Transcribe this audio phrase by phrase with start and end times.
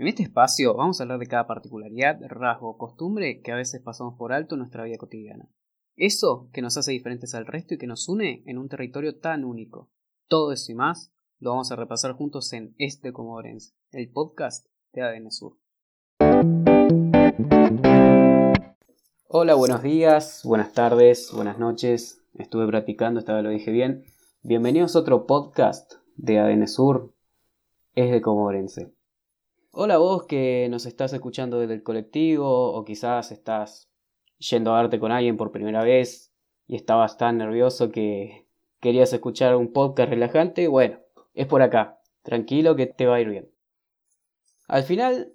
[0.00, 3.82] En este espacio vamos a hablar de cada particularidad, rasgo o costumbre que a veces
[3.82, 5.50] pasamos por alto en nuestra vida cotidiana.
[5.94, 9.44] Eso que nos hace diferentes al resto y que nos une en un territorio tan
[9.44, 9.90] único.
[10.26, 15.02] Todo eso y más lo vamos a repasar juntos en Este Comodorense, el podcast de
[15.02, 15.58] ADN Sur.
[19.28, 22.22] Hola, buenos días, buenas tardes, buenas noches.
[22.32, 24.06] Estuve practicando, esta vez lo dije bien.
[24.40, 27.12] Bienvenidos a otro podcast de ADN Sur,
[27.94, 28.94] es de Comodorense.
[29.72, 33.88] Hola vos que nos estás escuchando desde el colectivo o quizás estás
[34.38, 36.32] yendo a verte con alguien por primera vez
[36.66, 38.48] y estabas tan nervioso que
[38.80, 40.66] querías escuchar un podcast relajante.
[40.66, 40.98] Bueno,
[41.34, 42.00] es por acá.
[42.22, 43.48] Tranquilo que te va a ir bien.
[44.66, 45.32] Al final,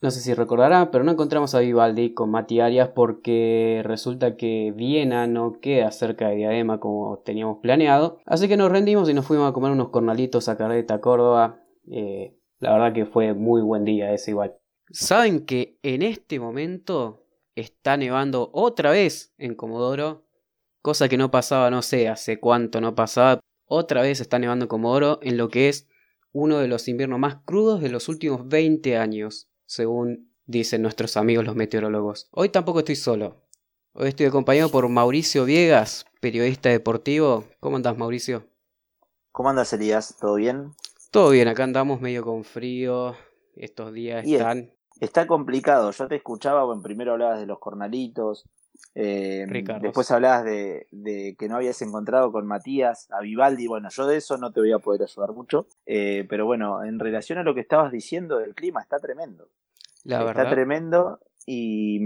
[0.00, 4.72] no sé si recordarán, pero no encontramos a Vivaldi con Mati Arias porque resulta que
[4.76, 8.18] Viena no queda cerca de Diadema como teníamos planeado.
[8.24, 11.60] Así que nos rendimos y nos fuimos a comer unos cornalitos a Carreta, Córdoba.
[11.90, 14.56] Eh, la verdad que fue muy buen día ese igual.
[14.92, 20.24] ¿Saben que en este momento está nevando otra vez en Comodoro?
[20.80, 23.40] Cosa que no pasaba, no sé hace cuánto no pasaba.
[23.66, 25.88] Otra vez está nevando en Comodoro en lo que es
[26.30, 31.44] uno de los inviernos más crudos de los últimos 20 años, según dicen nuestros amigos
[31.44, 32.28] los meteorólogos.
[32.30, 33.42] Hoy tampoco estoy solo.
[33.92, 37.44] Hoy estoy acompañado por Mauricio Viegas, periodista deportivo.
[37.58, 38.46] ¿Cómo andas, Mauricio?
[39.32, 40.16] ¿Cómo andas, Elías?
[40.20, 40.74] ¿Todo bien?
[41.12, 43.14] Todo bien, acá andamos medio con frío.
[43.54, 44.70] Estos días están.
[44.98, 45.90] está complicado.
[45.90, 48.48] Yo te escuchaba, bueno, primero hablabas de los cornalitos.
[48.94, 49.44] Eh,
[49.82, 53.66] después hablabas de, que no habías encontrado con Matías, a Vivaldi.
[53.66, 55.66] Bueno, yo de eso no te voy a poder ayudar mucho.
[55.84, 59.50] Eh, pero bueno, en relación a lo que estabas diciendo del clima, está tremendo.
[60.04, 62.00] La está tremendo y,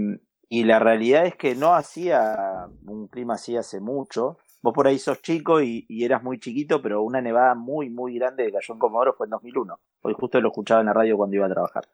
[0.49, 4.37] y la realidad es que no hacía un clima así hace mucho.
[4.61, 8.45] Vos por ahí sos chico y, eras muy chiquito, pero una nevada muy, muy grande
[8.45, 9.79] que cayó en Comodoro fue en 2001.
[10.01, 11.87] Hoy justo lo escuchaba en la radio cuando iba a trabajar.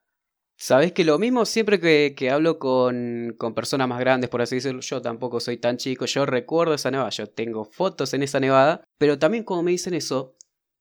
[0.56, 4.82] Sabes que lo mismo siempre que, hablo con, con, personas más grandes, por así decirlo,
[4.82, 8.84] yo tampoco soy tan chico, yo recuerdo esa nevada, yo tengo fotos en esa nevada,
[8.98, 10.36] pero también como me dicen eso,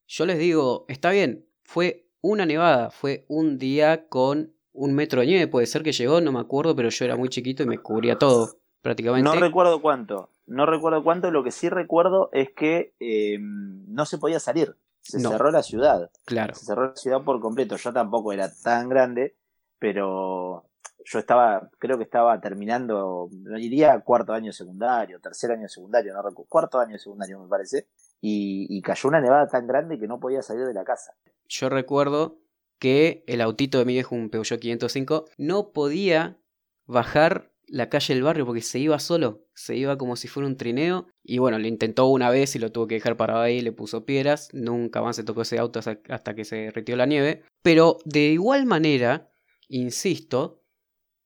[0.06, 5.26] yo les digo, está bien, fue una nevada, fue un día con un metro de
[5.26, 7.78] nieve, puede ser que llegó, no me acuerdo, pero yo era muy chiquito y me
[7.78, 9.28] cubría todo, prácticamente.
[9.28, 14.18] No recuerdo cuánto, no recuerdo cuánto, lo que sí recuerdo es que eh, no se
[14.18, 14.76] podía salir.
[15.00, 16.10] Se cerró la ciudad.
[16.24, 16.54] Claro.
[16.54, 17.76] Se cerró la ciudad por completo.
[17.76, 19.34] Yo tampoco era tan grande,
[19.78, 20.64] pero
[21.04, 26.48] yo estaba, creo que estaba terminando, iría cuarto año secundario, tercer año secundario, no recuerdo,
[26.48, 27.88] cuarto año secundario me parece,
[28.20, 31.14] y, y, cayó una nevada tan grande que no podía salir de la casa.
[31.48, 32.38] Yo recuerdo
[32.78, 36.38] que el autito de mi viejo, un Peugeot 505, no podía
[36.86, 40.56] bajar la calle del barrio porque se iba solo, se iba como si fuera un
[40.56, 43.72] trineo y bueno, lo intentó una vez y lo tuvo que dejar parado ahí, le
[43.72, 47.98] puso piedras, nunca más se tocó ese auto hasta que se derritió la nieve, pero
[48.04, 49.30] de igual manera,
[49.68, 50.62] insisto,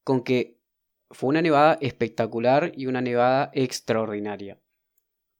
[0.04, 0.60] con que
[1.10, 4.60] fue una nevada espectacular y una nevada extraordinaria,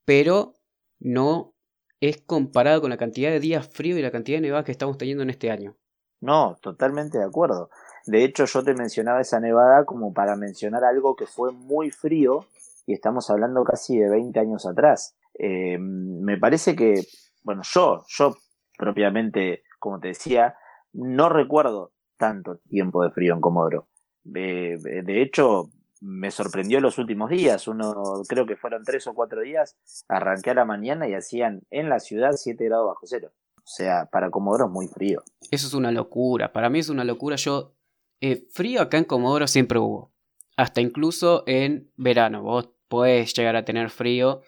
[0.04, 0.54] pero
[0.98, 1.54] no
[2.00, 4.98] es comparado con la cantidad de días fríos y la cantidad de nevadas que estamos
[4.98, 5.76] teniendo en este año.
[6.20, 7.70] No, totalmente de acuerdo.
[8.06, 12.46] De hecho, yo te mencionaba esa nevada como para mencionar algo que fue muy frío
[12.86, 15.16] y estamos hablando casi de 20 años atrás.
[15.34, 17.04] Eh, me parece que,
[17.42, 18.36] bueno, yo, yo
[18.78, 20.56] propiamente, como te decía,
[20.92, 23.88] no recuerdo tanto tiempo de frío en Comodoro.
[24.24, 27.66] de hecho, me sorprendió los últimos días.
[27.68, 29.76] Uno, creo que fueron tres o cuatro días,
[30.08, 33.30] arranqué a la mañana y hacían en la ciudad 7 grados bajo cero.
[33.56, 35.22] O sea, para Comodoro es muy frío.
[35.50, 36.52] Eso es una locura.
[36.52, 37.34] Para mí es una locura.
[37.36, 37.75] Yo
[38.20, 40.12] eh, frío acá en Comodoro siempre hubo.
[40.56, 42.42] Hasta incluso en verano.
[42.42, 44.42] Vos podés llegar a tener frío,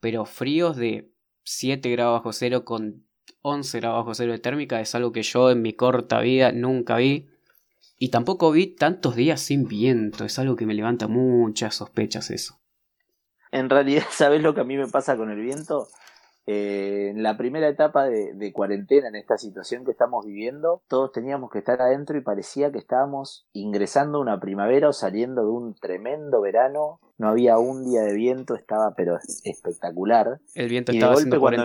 [0.00, 1.12] pero fríos de
[1.44, 3.06] 7 grados bajo cero con
[3.42, 6.96] 11 grados bajo cero de térmica es algo que yo en mi corta vida nunca
[6.96, 7.28] vi.
[7.98, 10.24] Y tampoco vi tantos días sin viento.
[10.24, 12.60] Es algo que me levanta muchas sospechas eso.
[13.50, 15.88] En realidad, ¿sabes lo que a mí me pasa con el viento?
[16.50, 21.50] Eh, en la primera etapa de, cuarentena, en esta situación que estamos viviendo, todos teníamos
[21.50, 26.40] que estar adentro y parecía que estábamos ingresando una primavera o saliendo de un tremendo
[26.40, 27.00] verano.
[27.18, 30.40] No había un día de viento, estaba pero espectacular.
[30.54, 31.64] El viento estaba de golpe cuando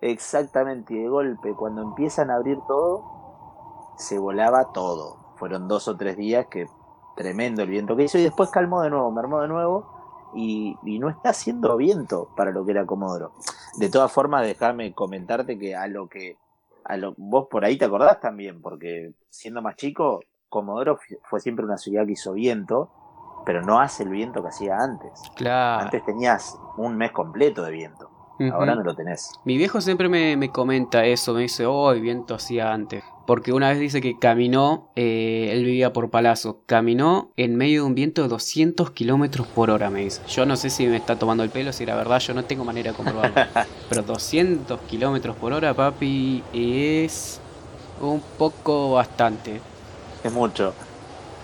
[0.00, 5.34] Exactamente, y de golpe cuando empiezan a abrir todo, se volaba todo.
[5.38, 6.68] Fueron dos o tres días que
[7.16, 9.94] tremendo el viento que hizo y después calmó de nuevo, mermó de nuevo
[10.34, 13.32] y, no está haciendo viento para lo que era Comodoro.
[13.78, 16.36] De todas formas, déjame comentarte que a lo que
[16.84, 21.64] a lo, vos por ahí te acordás también, porque siendo más chico, Comodoro fue siempre
[21.64, 22.90] una ciudad que hizo viento,
[23.44, 25.10] pero no hace el viento que hacía antes.
[25.34, 25.84] Claro.
[25.84, 28.10] Antes tenías un mes completo de viento.
[28.52, 29.32] Ahora no lo tenés.
[29.44, 33.04] Mi viejo siempre me, comenta eso, me dice, oh, el viento hacía antes.
[33.26, 37.86] Porque una vez dice que caminó, eh, él vivía por Palazzo, caminó en medio de
[37.86, 40.20] un viento de 200 kilómetros por hora, me dice.
[40.28, 42.64] Yo no sé si me está tomando el pelo, si la verdad yo no tengo
[42.64, 43.34] manera de comprobarlo.
[43.88, 47.40] pero 200 kilómetros por hora, papi, es
[48.00, 49.60] un poco bastante.
[50.22, 50.74] Es mucho.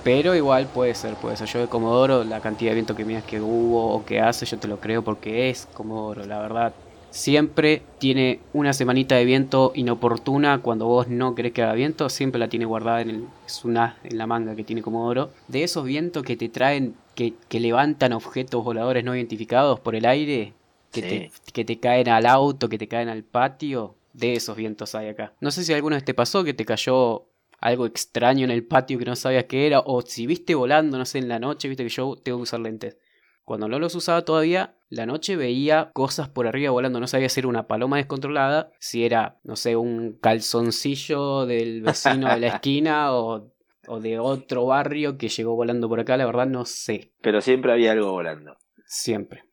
[0.02, 1.46] Pero igual puede ser, puede ser.
[1.48, 4.58] Yo de Comodoro, la cantidad de viento que miras que hubo o que hace, yo
[4.58, 6.72] te lo creo porque es Comodoro, la verdad.
[7.10, 12.38] Siempre tiene una semanita de viento inoportuna cuando vos no querés que haga viento, siempre
[12.38, 15.30] la tiene guardada en el es una en la manga que tiene Comodoro.
[15.48, 20.06] De esos vientos que te traen, que, que levantan objetos voladores no identificados por el
[20.06, 20.54] aire,
[20.92, 24.94] que, te, que te caen al auto, que te caen al patio, de esos vientos
[24.94, 25.32] hay acá.
[25.40, 27.24] No sé si alguna vez te pasó que te cayó
[27.60, 31.04] algo extraño en el patio que no sabías qué era, o si viste volando, no
[31.04, 32.96] sé, en la noche, viste que yo tengo que usar lentes.
[33.44, 37.40] Cuando no los usaba todavía, la noche veía cosas por arriba volando, no sabía si
[37.40, 43.12] era una paloma descontrolada, si era, no sé, un calzoncillo del vecino de la esquina
[43.12, 43.52] o,
[43.88, 47.12] o de otro barrio que llegó volando por acá, la verdad no sé.
[47.20, 48.56] Pero siempre había algo volando.
[48.86, 49.44] Siempre.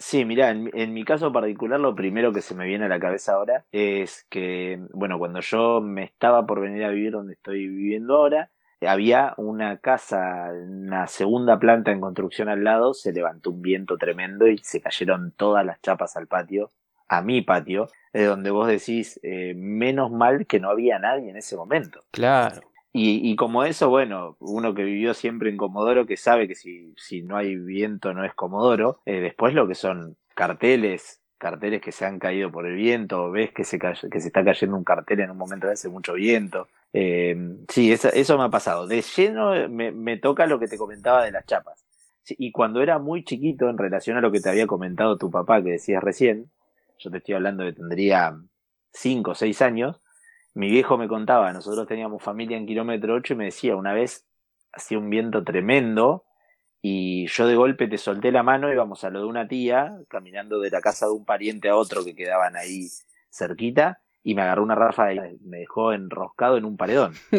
[0.00, 3.34] Sí, mira, en, mi caso particular lo primero que se me viene a la cabeza
[3.34, 8.16] ahora es que, bueno, cuando yo me estaba por venir a vivir donde estoy viviendo
[8.16, 8.50] ahora,
[8.80, 14.48] había una casa, una segunda planta en construcción al lado, se levantó un viento tremendo
[14.48, 16.70] y se cayeron todas las chapas al patio,
[17.06, 21.36] a mi patio, de donde vos decís, eh, menos mal que no había nadie en
[21.36, 22.00] ese momento.
[22.10, 22.62] Claro.
[22.92, 27.22] Y, y, como eso, bueno, uno que vivió siempre en Comodoro, que sabe que si,
[27.22, 32.04] no hay viento no es Comodoro, eh, después lo que son carteles, carteles que se
[32.04, 35.30] han caído por el viento, ves que se, que se está cayendo un cartel en
[35.30, 36.66] un momento de hace mucho viento.
[36.92, 37.36] Eh,
[37.68, 38.88] sí, eso, eso, me ha pasado.
[38.88, 41.84] De lleno me, me, toca lo que te comentaba de las chapas.
[42.26, 45.62] y cuando era muy chiquito, en relación a lo que te había comentado tu papá,
[45.62, 46.50] que decías recién,
[46.98, 48.36] yo te estoy hablando de tendría
[48.92, 49.99] 5 o 6 años,
[50.54, 54.26] mi viejo me contaba, nosotros teníamos familia en kilómetro 8 y me decía, una vez
[54.72, 56.24] hacía un viento tremendo
[56.82, 60.60] y yo de golpe te solté la mano, íbamos a lo de una tía, caminando
[60.60, 62.88] de la casa de un pariente a otro que quedaban ahí
[63.30, 67.14] cerquita, y me agarró una rafa y me dejó enroscado en un paredón.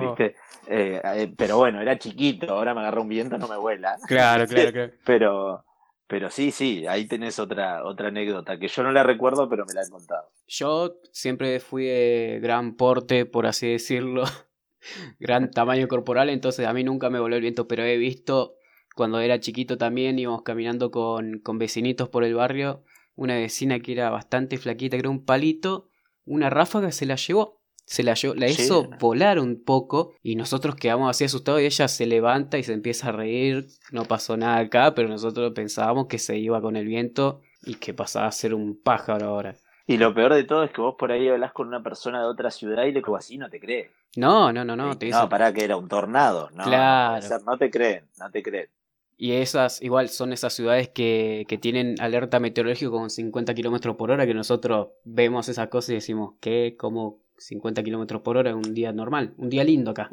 [0.00, 0.36] ¿Viste?
[0.66, 3.96] Eh, eh, pero bueno, era chiquito, ahora me agarró un viento, no me vuela.
[4.06, 4.92] Claro, claro, claro.
[5.04, 5.64] pero,
[6.10, 9.74] pero sí, sí, ahí tenés otra, otra anécdota que yo no la recuerdo, pero me
[9.74, 10.32] la han contado.
[10.48, 14.24] Yo siempre fui de gran porte, por así decirlo,
[15.20, 18.56] gran tamaño corporal, entonces a mí nunca me volvió el viento, pero he visto
[18.96, 22.82] cuando era chiquito también íbamos caminando con, con vecinitos por el barrio,
[23.14, 25.90] una vecina que era bastante flaquita, que era un palito,
[26.24, 27.59] una ráfaga se la llevó
[27.90, 32.06] se la, la hizo volar un poco y nosotros quedamos así asustados y ella se
[32.06, 33.66] levanta y se empieza a reír.
[33.90, 37.92] No pasó nada acá, pero nosotros pensábamos que se iba con el viento y que
[37.92, 39.56] pasaba a ser un pájaro ahora.
[39.88, 42.26] Y lo peor de todo es que vos por ahí hablas con una persona de
[42.26, 43.90] otra ciudad y le digo así no te cree.
[44.14, 44.96] No, no, no, no.
[44.96, 46.48] Te no, para que era un tornado.
[46.54, 47.26] No, claro.
[47.44, 48.68] No, te creen, no te creen.
[49.16, 54.12] Y esas, igual, son esas ciudades que, que tienen alerta meteorológica con 50 kilómetros por
[54.12, 56.76] hora que nosotros vemos esas cosas y decimos, ¿qué?
[56.78, 60.10] ¿Cómo, 50 kilómetros por hora en un día normal, un día lindo acá.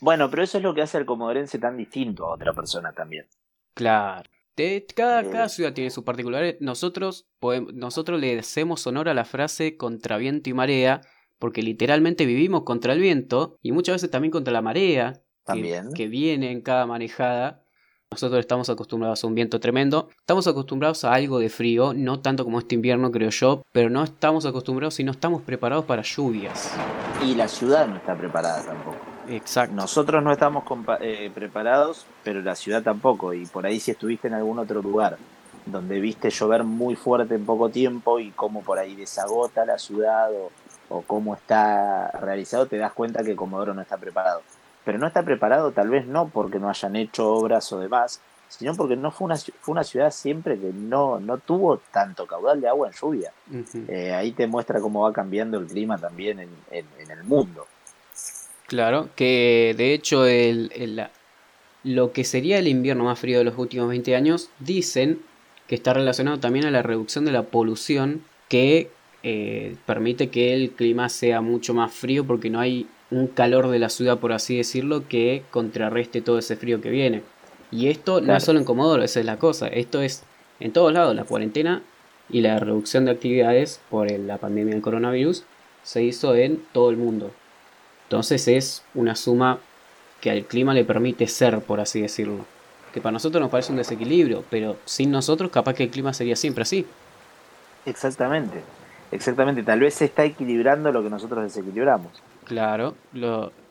[0.00, 3.26] Bueno, pero eso es lo que hace al comodorense tan distinto a otra persona también.
[3.74, 4.28] Claro.
[4.94, 5.30] cada, eh.
[5.30, 6.56] cada, ciudad tiene sus particulares.
[6.60, 11.00] Nosotros, podemos, nosotros le hacemos honor a la frase contra viento y marea,
[11.38, 15.92] porque literalmente vivimos contra el viento y muchas veces también contra la marea también.
[15.94, 17.62] que viene en cada manejada.
[18.12, 22.44] Nosotros estamos acostumbrados a un viento tremendo, estamos acostumbrados a algo de frío, no tanto
[22.44, 26.72] como este invierno creo yo, pero no estamos acostumbrados y no estamos preparados para lluvias.
[27.20, 28.96] Y la ciudad no está preparada tampoco.
[29.28, 29.74] Exacto.
[29.74, 30.62] Nosotros no estamos
[31.00, 33.34] eh, preparados, pero la ciudad tampoco.
[33.34, 35.18] Y por ahí si estuviste en algún otro lugar
[35.66, 40.30] donde viste llover muy fuerte en poco tiempo y cómo por ahí desagota la ciudad
[40.32, 40.52] o,
[40.90, 44.42] o cómo está realizado, te das cuenta que Comodoro no está preparado
[44.86, 48.72] pero no está preparado tal vez no porque no hayan hecho obras o demás, sino
[48.76, 52.68] porque no fue una, fue una ciudad siempre que no, no tuvo tanto caudal de
[52.68, 53.32] agua en lluvia.
[53.88, 57.66] Eh, ahí te muestra cómo va cambiando el clima también en, el mundo.
[58.68, 60.70] Claro, que de hecho el,
[61.82, 65.20] lo que sería el invierno más frío de los últimos 20 años, dicen
[65.66, 68.92] que está relacionado también a la reducción de la polución que
[69.24, 73.78] eh, permite que el clima sea mucho más frío porque no hay un calor de
[73.78, 77.22] la ciudad, por así decirlo, que contrarreste todo ese frío que viene.
[77.70, 79.68] Y esto no es solo en Comodoro, esa es la cosa.
[79.68, 80.22] Esto es
[80.60, 81.14] en todos lados.
[81.14, 81.82] La cuarentena
[82.28, 85.44] y la reducción de actividades por la pandemia del coronavirus
[85.82, 87.30] se hizo en todo el mundo.
[88.04, 89.58] Entonces es una suma
[90.20, 92.44] que al clima le permite ser, por así decirlo.
[92.92, 96.36] Que para nosotros nos parece un desequilibrio, pero sin nosotros capaz que el clima sería
[96.36, 96.86] siempre así.
[97.84, 98.62] Exactamente,
[99.12, 99.62] exactamente.
[99.62, 102.10] Tal vez se está equilibrando lo que nosotros desequilibramos.
[102.46, 102.94] Claro,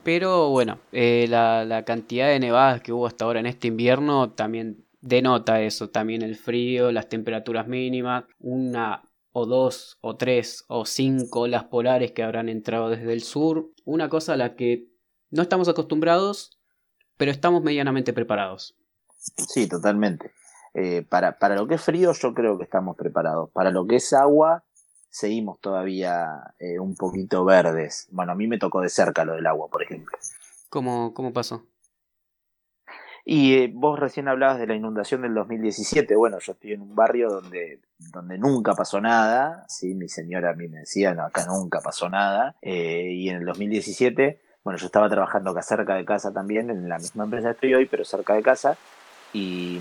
[0.04, 4.32] pero bueno, eh, la, la cantidad de nevadas que hubo hasta ahora en este invierno
[4.32, 9.02] también denota eso, también el frío, las temperaturas mínimas, una
[9.32, 14.10] o dos o tres o cinco olas polares que habrán entrado desde el sur, una
[14.10, 14.90] cosa a la que
[15.32, 16.60] no estamos acostumbrados,
[17.16, 18.76] pero estamos medianamente preparados.
[19.16, 20.34] Sí, totalmente.
[20.74, 23.50] Eh, para, para lo que es frío yo creo que estamos preparados.
[23.52, 24.65] Para lo que es agua
[25.16, 28.10] seguimos todavía eh, un poquito verdes.
[28.12, 30.18] Bueno, a mí me tocó de cerca lo del agua, por ejemplo.
[30.68, 31.64] ¿Cómo, cómo pasó?
[33.24, 36.18] Y eh, vos recién hablabas de la inundación del 2017.
[36.18, 39.64] Bueno, yo estoy en un barrio donde, donde nunca pasó nada.
[39.70, 42.58] Sí, mi señora a mí me decía, no, acá nunca pasó nada.
[42.62, 46.98] y en el 2017, bueno, yo estaba trabajando acá cerca de casa también, en la
[46.98, 48.78] misma empresa que estoy hoy, pero cerca de casa.
[49.32, 49.80] Y,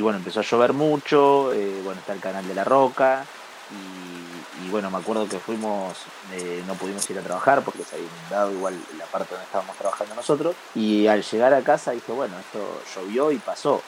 [0.00, 3.24] bueno, empezó a llover mucho, eh, bueno, está el canal de la Roca,
[3.70, 4.21] y,
[4.68, 5.96] bueno, me acuerdo que fuimos,
[6.32, 9.76] eh, no pudimos ir a trabajar porque se había inundado igual la parte donde estábamos
[9.76, 13.82] trabajando nosotros, y al llegar a casa dije, bueno, esto llovió y pasó.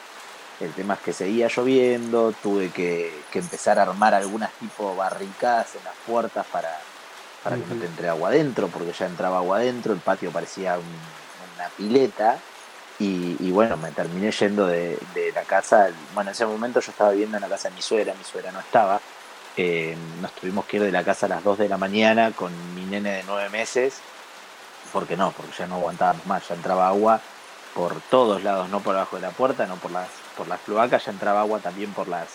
[0.59, 5.83] El tema es que seguía lloviendo, tuve que, empezar a armar algunas tipo barricadas en
[5.83, 6.71] las puertas para,
[7.43, 10.77] para que no te entre agua adentro, porque ya entraba agua adentro, el patio parecía
[10.77, 12.39] una pileta
[12.97, 14.97] y, bueno, me terminé yendo de,
[15.33, 15.89] la casa.
[16.13, 18.51] Bueno, en ese momento yo estaba viviendo en la casa de mi suegra, mi suegra
[18.51, 19.01] no estaba.
[19.57, 22.51] Eh, nos tuvimos que ir de la casa a las 2 de la mañana con
[22.75, 24.01] mi nene de 9 meses.
[24.91, 25.31] porque no?
[25.31, 27.19] Porque ya no aguantábamos más, ya entraba agua
[27.73, 30.07] por todos lados, no por abajo de la puerta, no por las,
[30.37, 32.29] por las cloacas, ya entraba agua también por las,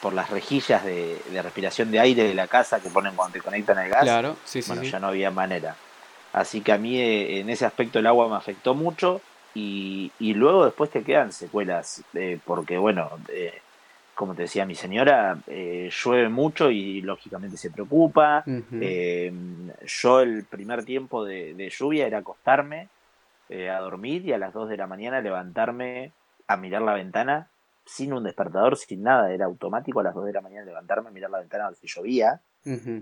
[0.00, 3.78] por las rejillas de, respiración de aire de la casa que ponen cuando te conectan
[3.78, 4.02] al gas.
[4.02, 5.76] Claro, sí, Bueno, ya no había manera.
[6.32, 9.20] Así que a mí eh, en ese aspecto el agua me afectó mucho
[9.54, 13.60] y, luego después te quedan secuelas, eh, porque bueno, eh,
[14.14, 18.44] como te decía mi señora, eh, llueve mucho y lógicamente se preocupa.
[18.46, 22.88] yo el primer tiempo de, lluvia era acostarme
[23.50, 26.12] a dormir y a las 2 de la mañana levantarme
[26.46, 27.48] a mirar la ventana
[27.84, 31.12] sin un despertador, sin nada, era automático a las 2 de la mañana levantarme a
[31.12, 32.40] mirar la ventana a ver si llovía.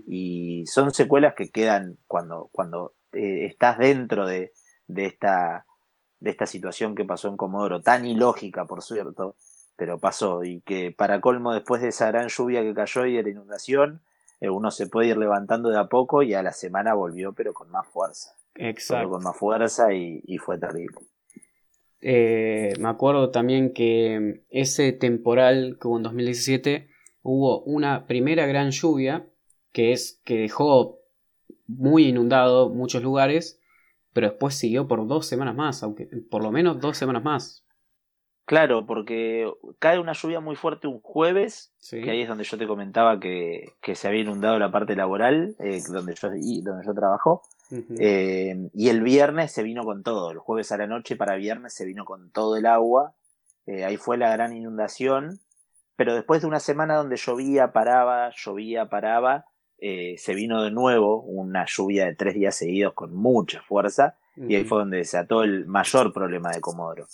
[0.07, 4.51] Y son secuelas que quedan cuando, cuando estás dentro de,
[4.87, 5.65] de esta
[6.21, 9.35] de esta situación que pasó en Comodoro, tan ilógica por cierto,
[9.75, 13.23] pero pasó y que para colmo después de esa gran lluvia que cayó y de
[13.23, 14.01] la inundación,
[14.39, 17.53] eh, uno se puede ir levantando de a poco y a la semana volvió pero
[17.53, 18.35] con más fuerza.
[18.55, 19.09] Exacto.
[19.09, 20.97] con más fuerza y, fue terrible.
[22.01, 26.89] Eh, me acuerdo también que ese temporal que hubo en 2017
[27.21, 29.25] hubo una primera gran lluvia
[29.71, 30.99] que es que dejó
[31.67, 33.61] muy inundado muchos lugares
[34.13, 37.60] pero después siguió por dos semanas más, aunque por lo menos dos semanas más.
[38.51, 42.67] Claro, porque cae una lluvia muy fuerte un jueves, que ahí es donde yo te
[42.67, 47.43] comentaba que, se había inundado la parte laboral, eh, donde, yo, donde yo trabajo,
[47.97, 51.73] eh, y el viernes se vino con todo, el jueves a la noche para viernes
[51.73, 53.13] se vino con todo el agua,
[53.67, 55.39] eh, ahí fue la gran inundación,
[55.95, 59.45] pero después de una semana donde llovía, paraba, llovía, paraba,
[59.77, 64.55] eh, se vino de nuevo una lluvia de tres días seguidos con mucha fuerza y
[64.55, 67.07] ahí fue donde se ató el mayor problema de Comodoro.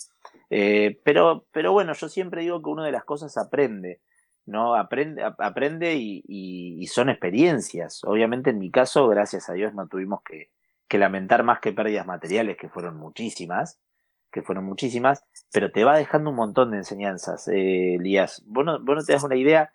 [0.50, 4.00] Eh, pero, pero bueno, yo siempre digo que una de las cosas aprende,
[4.46, 4.74] ¿no?
[4.74, 8.02] Aprende, aprende y, son experiencias.
[8.04, 10.50] Obviamente en mi caso, gracias a Dios, no tuvimos que,
[10.98, 13.78] lamentar más que pérdidas materiales, que fueron muchísimas,
[14.32, 18.42] que fueron muchísimas, pero te va dejando un montón de enseñanzas, eh, Elías.
[18.46, 19.72] Vos vos no te das una idea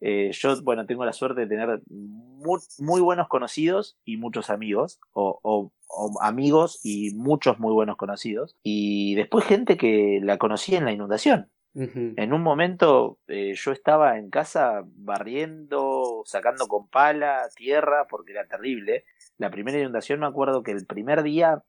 [0.00, 5.72] eh, yo, bueno, tengo la suerte de tener muy, buenos conocidos y muchos amigos, o,
[6.20, 11.50] amigos y muchos muy buenos conocidos, y después gente que la conocí en la inundación.
[11.76, 18.46] En un momento eh, yo estaba en casa barriendo, sacando con pala, tierra, porque era
[18.46, 19.04] terrible.
[19.38, 21.64] La primera inundación me acuerdo que el primer día,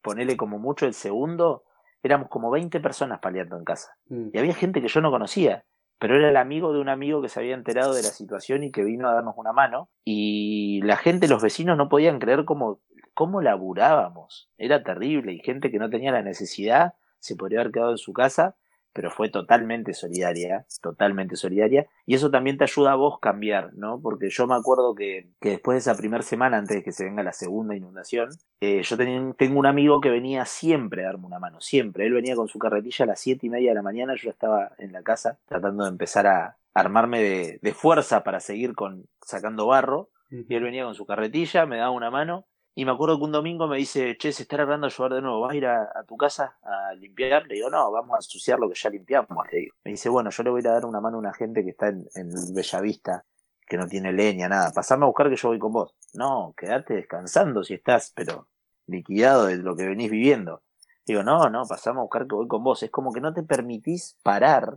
[0.00, 1.64] ponele como mucho el segundo,
[2.02, 3.94] éramos como 20 personas paliando en casa.
[4.06, 4.30] Mm.
[4.32, 5.66] Y había gente que yo no conocía
[6.02, 8.72] pero era el amigo de un amigo que se había enterado de la situación y
[8.72, 9.88] que vino a darnos una mano.
[10.04, 12.80] Y la gente, los vecinos no podían creer cómo,
[13.14, 14.50] cómo laburábamos.
[14.58, 18.12] Era terrible y gente que no tenía la necesidad se podría haber quedado en su
[18.12, 18.56] casa
[18.92, 24.00] pero fue totalmente solidaria, totalmente solidaria, y eso también te ayuda a vos cambiar, ¿no?
[24.00, 27.22] Porque yo me acuerdo que, después de esa primera semana, antes de que se venga
[27.22, 28.30] la segunda inundación,
[28.60, 32.36] eh, yo tengo un amigo que venía siempre a darme una mano, siempre, él venía
[32.36, 35.02] con su carretilla a las siete y media de la mañana, yo estaba en la
[35.02, 40.54] casa tratando de empezar a armarme de, de fuerza para seguir con sacando barro, y
[40.54, 43.66] él venía con su carretilla, me daba una mano, y me acuerdo que un domingo
[43.66, 46.16] me dice, che, se está arreglando a llover de nuevo, ¿vas a ir a, tu
[46.16, 47.46] casa a limpiar?
[47.46, 49.46] Le digo, no, vamos a ensuciar lo que ya limpiamos.
[49.52, 49.74] Le digo.
[49.84, 51.88] Me dice, bueno, yo le voy a dar una mano a una gente que está
[51.88, 52.06] en,
[52.54, 53.26] Bellavista,
[53.66, 55.94] que no tiene leña, nada, pasame a buscar que yo voy con vos.
[56.14, 58.48] No, quedate descansando si estás, pero
[58.86, 60.62] liquidado de lo que venís viviendo.
[61.04, 62.82] Digo, no, no, pasame a buscar que voy con vos.
[62.82, 64.76] Es como que no te permitís parar,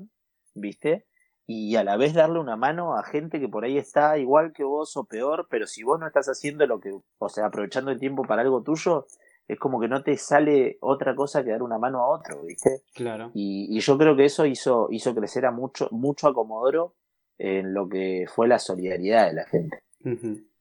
[0.54, 1.06] ¿viste?
[1.48, 4.64] Y a la vez darle una mano a gente que por ahí está igual que
[4.64, 8.00] vos o peor, pero si vos no estás haciendo lo que, o sea, aprovechando el
[8.00, 9.06] tiempo para algo tuyo,
[9.48, 12.82] es como que no te sale otra cosa que dar una mano a otro, ¿viste?
[12.94, 13.32] Claro.
[13.34, 16.96] Y, yo creo que eso hizo, hizo crecer a mucho, mucho a Comodoro
[17.38, 19.84] en lo que fue la solidaridad de la gente.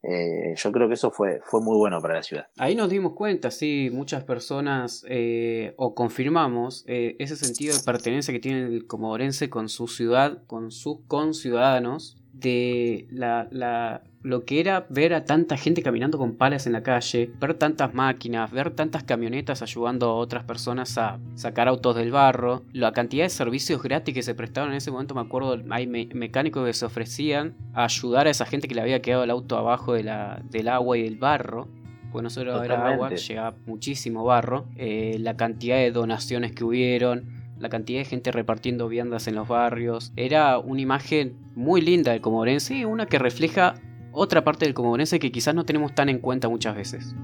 [0.07, 2.47] Eh, yo creo que eso fue, fue muy bueno para la ciudad.
[2.59, 8.33] Ahí nos dimos cuenta, sí, muchas personas eh, o confirmamos eh, ese sentido de pertenencia
[8.33, 14.59] que tiene el comodorense con su ciudad, con sus conciudadanos, de la, la, lo que
[14.59, 18.71] era ver a tanta gente caminando con palas en la calle, ver tantas máquinas, ver
[18.71, 23.83] tantas camionetas ayudando a otras personas a sacar autos del barro, la cantidad de servicios
[23.83, 27.85] gratis que se prestaban en ese momento, me acuerdo, hay mecánicos que se ofrecían a
[27.85, 30.97] ayudar a esa gente que le había quedado el auto abajo de la, del agua
[30.99, 31.69] y del barro.
[32.11, 34.67] Porque no solo era agua, llegaba muchísimo barro.
[34.77, 39.49] Eh, la cantidad de donaciones que hubieron la cantidad de gente repartiendo viandas en los
[39.49, 40.13] barrios.
[40.17, 43.75] Era una imagen muy linda del comorense y una que refleja
[44.13, 47.15] otra parte del comorense que quizás no tenemos tan en cuenta muchas veces.